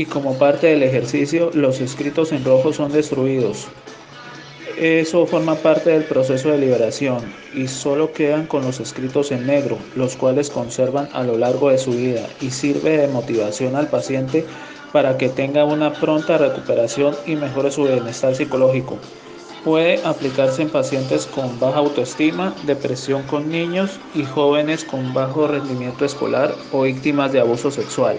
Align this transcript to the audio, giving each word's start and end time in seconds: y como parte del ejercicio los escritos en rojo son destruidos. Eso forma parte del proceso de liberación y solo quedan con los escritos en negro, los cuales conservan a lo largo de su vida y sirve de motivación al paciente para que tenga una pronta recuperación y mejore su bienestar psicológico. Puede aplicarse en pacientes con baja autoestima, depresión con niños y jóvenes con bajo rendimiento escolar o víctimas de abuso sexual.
y 0.00 0.06
como 0.06 0.38
parte 0.38 0.68
del 0.68 0.82
ejercicio 0.82 1.50
los 1.52 1.78
escritos 1.82 2.32
en 2.32 2.42
rojo 2.42 2.72
son 2.72 2.90
destruidos. 2.90 3.68
Eso 4.78 5.26
forma 5.26 5.56
parte 5.56 5.90
del 5.90 6.04
proceso 6.04 6.48
de 6.48 6.56
liberación 6.56 7.18
y 7.52 7.68
solo 7.68 8.10
quedan 8.14 8.46
con 8.46 8.62
los 8.62 8.80
escritos 8.80 9.30
en 9.30 9.46
negro, 9.46 9.76
los 9.96 10.16
cuales 10.16 10.48
conservan 10.48 11.10
a 11.12 11.22
lo 11.22 11.36
largo 11.36 11.68
de 11.68 11.76
su 11.76 11.90
vida 11.90 12.26
y 12.40 12.50
sirve 12.50 12.96
de 12.96 13.08
motivación 13.08 13.76
al 13.76 13.88
paciente 13.88 14.46
para 14.90 15.18
que 15.18 15.28
tenga 15.28 15.66
una 15.66 15.92
pronta 15.92 16.38
recuperación 16.38 17.14
y 17.26 17.36
mejore 17.36 17.70
su 17.70 17.84
bienestar 17.84 18.34
psicológico. 18.34 18.96
Puede 19.66 20.02
aplicarse 20.06 20.62
en 20.62 20.70
pacientes 20.70 21.26
con 21.26 21.60
baja 21.60 21.80
autoestima, 21.80 22.54
depresión 22.64 23.22
con 23.24 23.50
niños 23.50 24.00
y 24.14 24.24
jóvenes 24.24 24.82
con 24.82 25.12
bajo 25.12 25.46
rendimiento 25.46 26.06
escolar 26.06 26.54
o 26.72 26.84
víctimas 26.84 27.32
de 27.32 27.40
abuso 27.40 27.70
sexual. 27.70 28.16